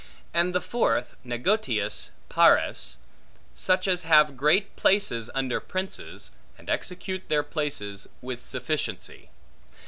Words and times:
And 0.33 0.55
the 0.55 0.61
fourth, 0.61 1.13
negotiis 1.23 2.09
pares; 2.27 2.97
such 3.53 3.87
as 3.87 4.01
have 4.01 4.35
great 4.35 4.75
places 4.75 5.29
under 5.35 5.59
princes, 5.59 6.31
and 6.57 6.71
execute 6.71 7.29
their 7.29 7.43
places, 7.43 8.09
with 8.19 8.43
sufficiency. 8.43 9.29